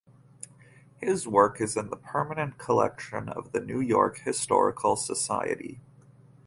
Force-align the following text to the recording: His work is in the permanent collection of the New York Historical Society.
His 0.97 1.27
work 1.27 1.61
is 1.61 1.77
in 1.77 1.91
the 1.91 1.95
permanent 1.95 2.57
collection 2.57 3.29
of 3.29 3.51
the 3.51 3.59
New 3.59 3.79
York 3.79 4.17
Historical 4.21 4.95
Society. 4.95 5.79